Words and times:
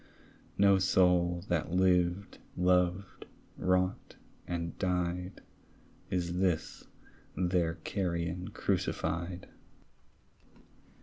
No 0.57 0.79
soul 0.79 1.43
that 1.47 1.69
lived, 1.73 2.39
loved, 2.57 3.27
wrought, 3.55 4.15
and 4.47 4.75
died, 4.79 5.43
Is 6.09 6.39
this 6.39 6.87
their 7.37 7.75
carrion 7.75 8.47
crucified. 8.47 9.47